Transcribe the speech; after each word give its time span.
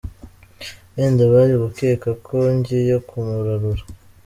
Wenda 0.95 1.23
bari 1.33 1.53
gukeka 1.63 2.09
ko 2.25 2.35
ngiye 2.55 2.95
kumurarura. 3.07 3.83